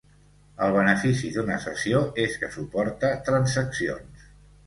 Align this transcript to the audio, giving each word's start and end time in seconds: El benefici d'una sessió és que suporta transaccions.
El 0.67 0.71
benefici 0.75 1.29
d'una 1.35 1.57
sessió 1.65 2.01
és 2.25 2.39
que 2.43 2.49
suporta 2.57 3.11
transaccions. 3.29 4.25